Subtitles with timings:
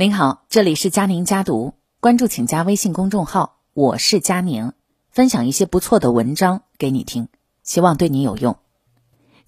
[0.00, 4.70] 您好，这里是佳宁家读，关注请加微信公众号，我是佳宁，
[5.10, 7.26] 分享一些不错的文章给你听，
[7.64, 8.58] 希望对你有用。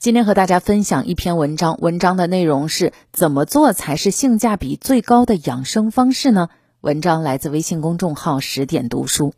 [0.00, 6.48] 今天和大家分享一篇文章，文章的内容是怎么做才是性价比最高的养生方式呢？
[6.80, 9.32] 文章来自微信公众号十点读书。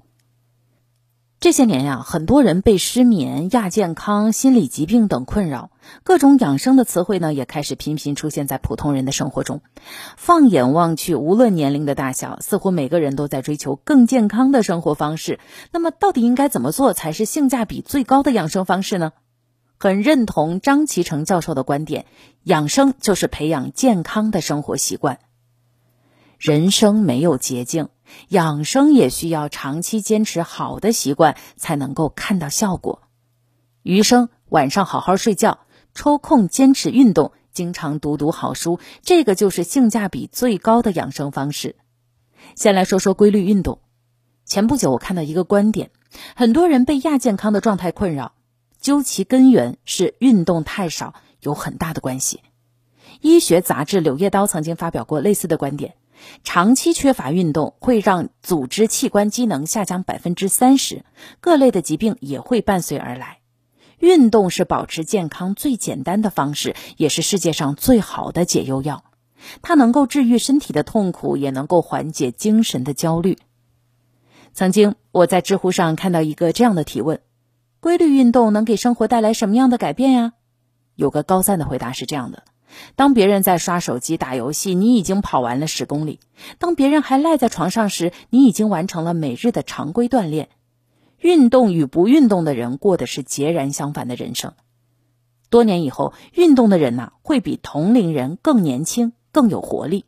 [1.42, 5.70] 这些年呀，很多人被失眠、亚健康、心理疾病等困扰，
[6.04, 9.60] 各种养生的词汇呢也开始频频出现在普通人的生活中。
[10.16, 15.40] 放眼望去，无论年龄的大小，似乎每个人都在追求更健康的生活方式。
[15.72, 19.10] 那么，到底应该怎么做才是性价比最高的养生方式呢？
[19.78, 22.06] 很认同张其成教授的观点，
[22.44, 25.18] 养生就是培养健康的生活习惯。
[26.38, 27.88] 人生没有捷径。
[28.28, 33.02] 养生也需要长期坚持好的习惯，才能够看到效果。
[33.82, 35.60] 余生晚上好好睡觉，
[35.94, 41.76] 抽空坚持运动，经常读读好书，这个就是性价比最高的养生方式。
[42.54, 43.80] 先来说说规律运动。
[44.44, 45.90] 前不久我看到一个观点，
[46.36, 48.34] 很多人被亚健康的状态困扰，
[48.80, 52.40] 究其根源是运动太少，有很大的关系。
[53.20, 55.94] 医学杂志《柳叶刀》曾经发表过类似的观点。
[56.44, 61.04] 长期缺乏运动会让组织器官机能下降百分之三十，
[61.40, 63.38] 各类的疾病也会伴随而来。
[63.98, 69.04] 运动是保持健康最简单的方式，也是世界上最好的解忧药。
[69.62, 73.38] 它能够治愈身体的痛苦，也能够缓解精神的焦虑。
[74.52, 77.20] 曾经我在知乎上看到一个这样的提问：
[77.80, 80.32] 规律运动能给生活带来什么样的改变呀？
[80.94, 82.44] 有个高赞的回答是这样的。
[82.96, 86.18] 当别人在刷手机、打游戏，你已经跑完了十公里；
[86.58, 90.48] 当别人还赖在床上时，你已经完成了每日的常规锻炼。
[91.18, 94.54] 运动与不运动的人过的是截然相反的人生。
[95.50, 100.06] 多年以后，运动的人呐，会比同龄人更年轻、更有活力。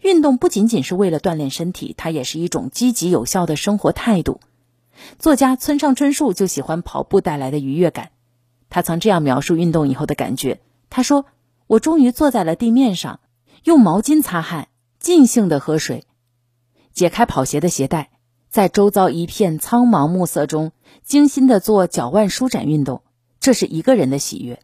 [0.00, 4.40] 运动不仅仅是为了锻炼身体，它也是一种积极有效的生活态度。
[5.18, 8.10] 作家村上春树就喜欢跑步带来的愉悦感。
[8.68, 11.26] 他曾这样描述运动以后的感觉：他说。
[11.70, 13.20] 我终于坐在了地面上，
[13.62, 14.66] 用毛巾擦汗，
[14.98, 16.04] 尽兴的喝水，
[16.92, 18.10] 解开跑鞋的鞋带，
[18.48, 20.72] 在周遭一片苍茫暮色中，
[21.04, 23.02] 精心的做脚腕舒展运动。
[23.38, 24.60] 这是一个人的喜悦，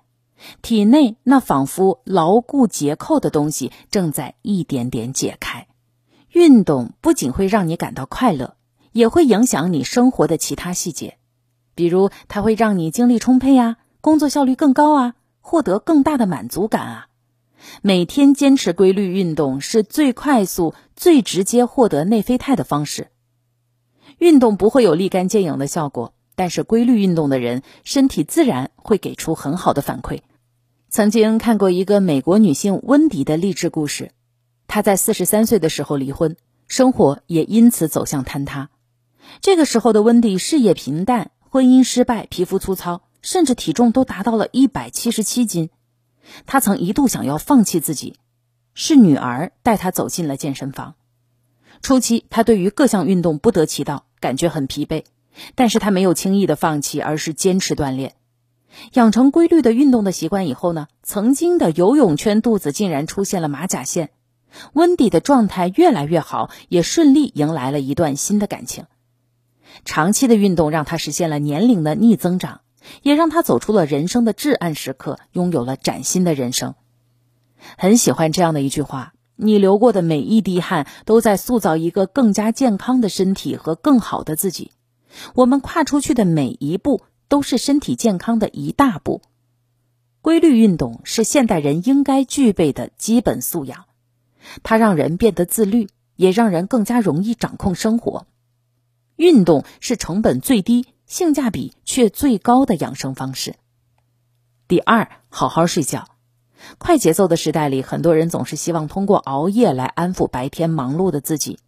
[0.63, 5.69] 体内那仿佛牢固结扣的东西正在一点点解开。
[6.33, 8.57] 运动不仅会让你感到快乐，
[8.91, 11.19] 也会影响你生活的其他细节，
[11.77, 15.15] 比如它会让你精力充沛啊，工作效率更高啊。
[15.49, 17.07] 获得更大的满足感啊！
[17.81, 23.13] 每天坚持规律运动是最快速、最直接获得内啡肽的方式。
[24.19, 30.23] 运动不会有立竿见影的效果，但是规律运动的人身体自然会给出很好的反馈。
[30.89, 34.11] 曾经看过一个美国女性温迪的励志故事，
[34.67, 36.37] 她在四十三岁的时候离婚，
[36.67, 38.71] 生活也因此走向坍塌。
[39.41, 43.03] 这个时候的温迪事业平淡，婚姻失败，皮肤粗糙。
[43.27, 45.71] 甚至体重都达到了一百七十七斤，
[46.47, 48.15] 他曾一度想要放弃自己，
[48.73, 50.95] 是女儿带他走进了健身房。
[51.83, 55.03] 初期，他对于各项运动不得其道，感觉很疲惫，
[55.57, 58.15] 但是他没有轻易的放弃，而是坚持锻炼，
[58.93, 64.11] 养成规律的运动的习惯以后呢，曾经的游泳圈肚子竟然出现了马甲线，
[64.73, 68.85] 温迪的状态越来越好，也顺利迎来了一段新的感情。
[69.85, 72.61] 长期的运动让他实现了年龄的逆增长。
[73.03, 76.75] 也让他走出了人生的至暗时刻，拥有了崭新的人生。
[77.79, 84.73] 很喜欢这样的一句话：“你流过的每一滴汗，都在塑造一个更加健康的身体和更好的自己。
[85.35, 89.23] 我们跨出去的每一步，都是身体健康的一大步。”
[90.21, 93.85] 规律运动是现代人应该具备的基本素养，
[94.63, 98.27] 它让人变得自律，也让人更加容易掌控生活。
[99.15, 100.85] 运动是成本最低。
[101.07, 103.55] 性价比却最高的养生方式。
[104.69, 106.09] 第二，好好睡觉。
[106.79, 111.61] 快节奏的时代里，很多人总是希望通过熬夜来安抚白天忙碌的自己，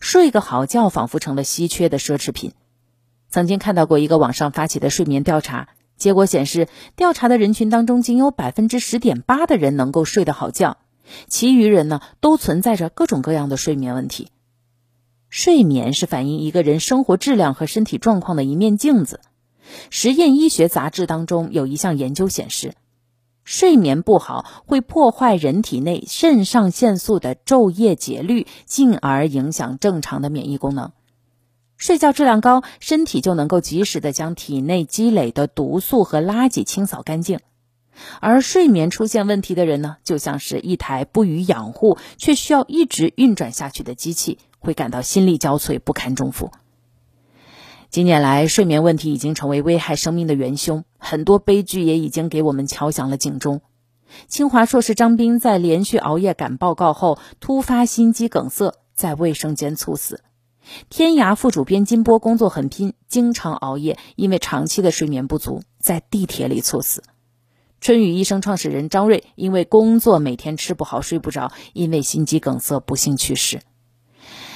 [0.00, 2.52] 睡个好觉仿佛成了稀缺的奢侈品。
[3.28, 10.78] 曾经看到过一个网上发起的睡眠调查，结果显示，调查的人群当中仅有百分之十点八的人能够睡得好觉，
[11.26, 14.30] 其余人呢都存在着各种各样的睡眠问题。
[15.30, 19.20] 睡眠是反映一个人生活质量和身体状况的一面镜子。
[19.90, 22.74] 实验医学杂志当中有一项研究显示，
[23.44, 30.92] 睡眠不好会破坏人体内肾上腺素的昼夜节律，进而影响正常的免疫功能。
[31.76, 37.38] 睡觉质量高，身体就能够及时的将体内积累的毒素和垃圾清扫干净。
[38.20, 46.50] 而睡眠出现问题的人呢，就像是一台不予养护却需要一直运转下去的机器，会感到心力交瘁、不堪重负。
[47.90, 53.62] 近年来，睡眠问题已经成为危害生命的元凶，很多悲剧也已经给我们敲响了警钟。
[54.26, 60.22] 清华硕士张斌在连续熬夜赶报告后，突发心肌梗塞，在卫生间猝死。
[60.90, 67.02] 天涯副主编金波工作很拼，经常熬夜，因为长期的睡眠不足，在地铁里猝死。
[67.80, 73.60] 春雨医生创始人张瑞因为工作每天吃不好睡不着，因为心肌梗塞不幸去世。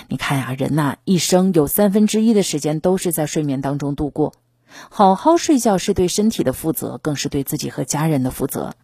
[0.09, 4.35] 你看呀，人呐，一生有三分之一的时间都是在睡眠当中度过。
[4.91, 8.75] 好好睡觉是对身体的负责，更是对自己和家人的负责。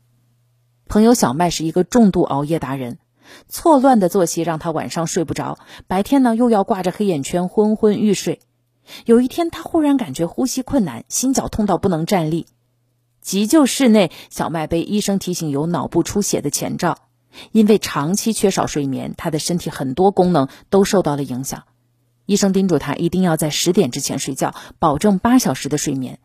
[0.87, 2.99] 朋友小麦是一个重度熬夜达人，
[3.49, 8.41] 错乱的作息让他晚上睡不着，白天呢又要挂着黑眼圈昏昏欲睡。
[9.05, 12.47] 有一天，他忽然感觉呼吸困难，心绞痛到不能站立。
[13.20, 16.99] 急救室内，小麦被医生提醒有脑部出血的前兆，
[17.52, 21.64] 因为长期缺少睡眠，他的身体很多功能都受到了影响。
[22.26, 26.19] 医生叮嘱他一定要在十点之前睡觉，保证八小时的睡眠。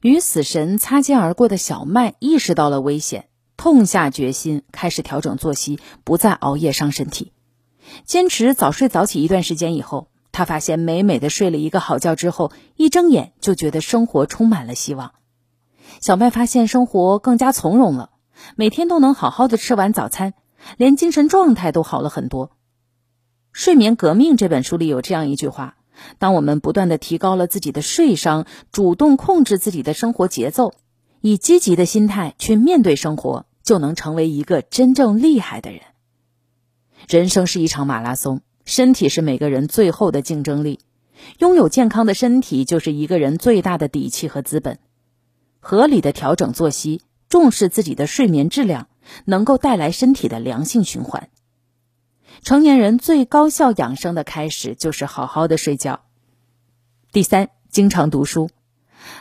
[0.00, 3.26] 与死神擦肩而过的小麦意识到了危险。
[3.56, 7.30] 痛下决心，开始调整作息，不再熬夜伤身体。
[8.04, 15.12] 坚持早睡早起一段时间以后，他发现美美的睡了一个好觉之后，一睁眼就觉得生活充满了希望。
[16.00, 18.10] 小麦发现生活更加从容了，
[18.56, 20.34] 每天都能好好的吃完早餐，
[20.76, 22.48] 连精神状态都好了很多。
[23.52, 25.76] 《睡眠革命》这本书里有这样一句话：
[26.18, 30.74] 当我们不断的提高了自己的睡商，主动控制自己的生活节奏，
[31.20, 33.46] 以积极的心态去面对生活。
[33.64, 35.82] 就能成为一个真正厉害的人。
[37.08, 40.80] 人生是一场马拉松，身体是每个人最后的竞争力。
[41.38, 44.80] 拥有健康的身体，就是一个人最大的底气和资本。
[45.60, 48.88] 合理的调整作息，重视自己的睡眠质量，
[49.24, 51.30] 能够带来身体的良性循环。
[52.42, 56.00] 成年人最高效养生的开始，就是好好的睡觉。
[57.10, 58.50] 第三，经常读书。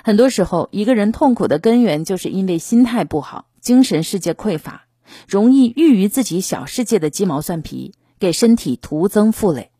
[0.04, 3.46] 很多时候，一个人痛苦的根源，就是因为心态不好。
[3.62, 4.88] 精神世界匮乏，
[5.26, 9.72] 容易郁于自己小世界的鸡毛蒜皮，给身体徒增负累。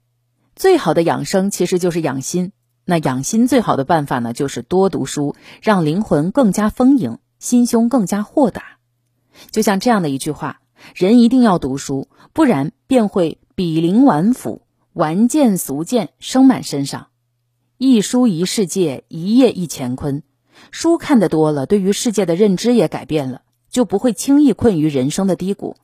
[0.56, 2.54] 最好的养生其实就是养心。
[2.86, 8.78] 那养心最好的办法呢，就是多读书，让灵魂更加丰盈，心胸更加豁达。
[9.50, 10.62] 就像这样的一句话：
[10.96, 14.62] 人一定要读书，不然便会比邻玩腐，
[14.94, 17.08] 玩见俗见生满身上。
[17.78, 20.24] 一书一世界，一叶一乾坤。
[20.70, 23.42] 书看得多了，对于世界的认知也改变了。
[23.72, 25.78] 就不会轻易困于人生的低谷。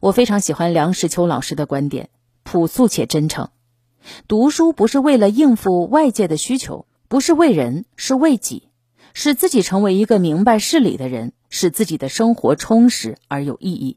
[0.00, 2.10] 我非常喜欢梁实秋老师的观点，
[2.44, 3.48] 朴素且真诚。
[4.28, 8.68] 读书不是为了应付外界的需求，不是为人，是为己，
[9.14, 13.96] 使自己成为一个明白事理的人，使自己的生活充实而有意义。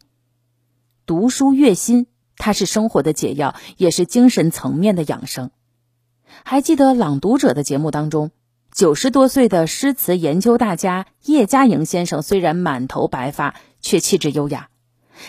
[1.06, 2.08] 读书悦心，
[2.38, 5.52] 它是生活的解药，也是精神层面的养生。
[6.44, 8.32] 还记得《朗读者》的节目当中。
[8.74, 14.68] 九十多岁的诗词研究大家叶嘉莹先生，虽然满头白发，却气质优雅。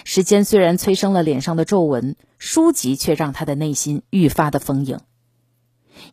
[0.02, 4.98] 时间虽然催生了脸上的皱纹，书籍却让他的内心愈发的丰盈。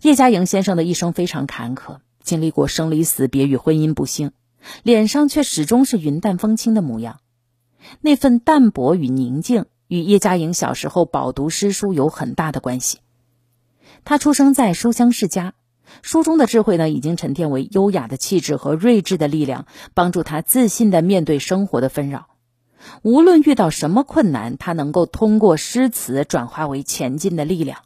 [0.04, 4.32] 叶嘉莹先生的一生非常坎坷，经历过生离死别与婚姻不幸，
[4.82, 7.20] 脸上却始终是云淡风轻的模样。
[8.02, 13.00] 那份淡泊与宁静，与叶嘉莹小时候饱读诗书有很大的关系。
[14.06, 15.54] 他出生在书香世家。
[16.02, 22.30] 书中的智慧呢，已经沉淀为优雅的气质和睿智的力量，帮助他自信的面对生活的纷扰。
[23.02, 27.80] 无论遇到什么困难，他能够通过诗词转化为前进的力量。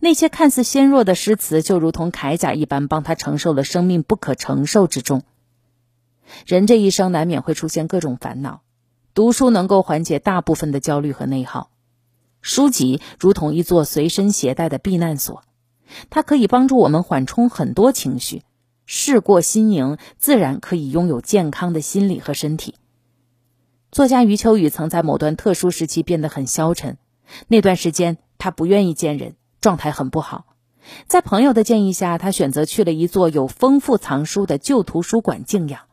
[0.00, 5.22] 那些看似纤弱的诗词，就如同铠甲一般，帮他承受了生命不可承受之重。
[6.46, 8.62] 人这一生难免会出现各种烦恼，
[9.14, 11.70] 读书能够缓解大部分的焦虑和内耗。
[12.40, 15.42] 书籍如同一座随身携带的避难所。
[16.10, 18.42] 它可以帮助我们缓冲很多情绪，
[18.86, 22.74] 事过心宁，自然可以拥有健康的心理和身体。
[23.92, 26.98] 作家余秋雨曾在某段特殊时期变得很消沉，
[27.46, 30.46] 那段时间他不愿意见人，状态很不好。
[31.08, 35.86] 在朋友的建议下，他选择去了一座有丰富藏书的旧图书馆静养。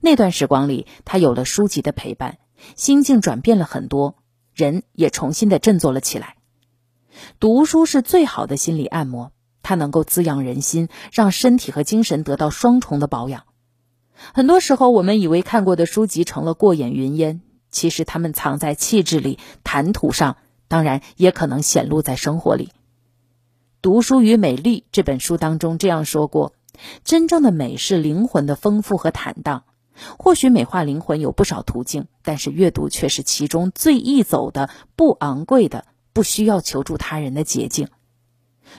[0.00, 2.38] 那段时光里，他有了书籍的陪伴，
[2.74, 4.16] 心境转变了很多，
[4.52, 6.34] 人也重新的振作了起来。
[7.38, 9.30] 读书是最好的心理按摩，
[9.62, 13.44] 它能够滋养人心，让身体和精神得到双重的保养。
[14.32, 17.40] 很多时候，我们以为看过的书籍成了过眼云烟，
[17.70, 20.38] 其实它们藏在气质里、谈吐上，
[20.68, 22.66] 当然也可能显露在生活里。
[23.82, 26.54] 《读书与美丽》这本书当中这样说过：
[27.04, 29.64] 真正的美是灵魂的丰富和坦荡，
[30.18, 37.88] 或许美化灵魂有不少途径，但是阅读却是其中最易走的、不昂贵的、不需要求助他人的捷径。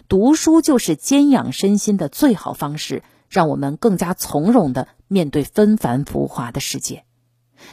[0.08, 7.06] 读书就是兼养身心的最好方式，让我们更加从容的面对纷繁浮华的世界，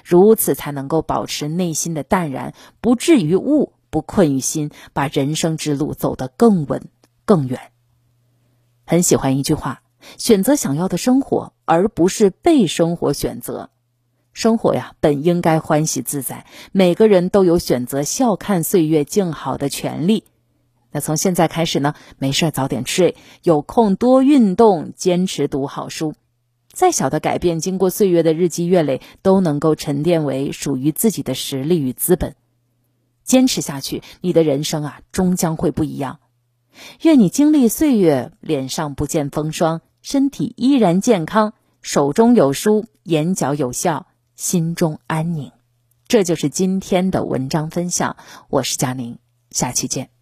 [0.04, 6.88] 如此才能够保持内心的淡然，不至于物，不困于心，把人生之路走得更稳
[7.24, 7.70] 更远。
[8.84, 9.82] 很喜欢一句话。
[10.18, 13.70] 选择想要的生活，而不是被生活选择。
[14.32, 20.24] 生活呀，本应该欢喜自在，每个人都有选择笑看岁月静好的权利。
[20.90, 26.14] 那从现在开始呢，没事早点睡，有空多运动，坚持读好书。
[26.72, 32.34] 再小的改变，经过岁月的日积月累，都能够沉淀为属于自己的实力与资本。
[33.24, 36.20] 坚持下去，你的人生啊，终将会不一样。
[37.02, 39.80] 愿你经历岁月，脸上不见风霜。
[40.00, 45.52] 身体依然健康，手中有书，眼角有笑，心中安宁。
[46.08, 48.16] 这就是今天的文章分享。
[48.48, 49.18] 我是佳宁，
[49.50, 50.21] 下期见。